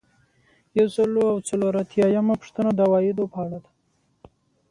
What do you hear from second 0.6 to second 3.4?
یو سل او څلور اتیایمه پوښتنه د عوایدو په